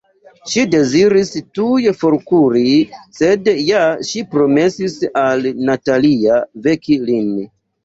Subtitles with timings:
[0.51, 2.63] Ŝi deziris tuj forkuri,
[3.19, 7.33] sed ja ŝi promesis al Natalia veki lin.